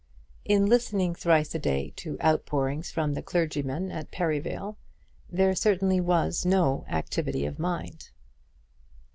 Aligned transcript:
In 0.45 0.65
listening 0.65 1.13
thrice 1.13 1.53
a 1.53 1.59
day 1.59 1.93
to 1.97 2.17
outpourings 2.25 2.89
from 2.89 3.13
the 3.13 3.21
clergymen 3.21 3.91
at 3.91 4.09
Perivale, 4.09 4.75
there 5.29 5.53
certainly 5.53 6.01
was 6.01 6.43
no 6.43 6.83
activity 6.89 7.45
of 7.45 7.59
mind. 7.59 8.09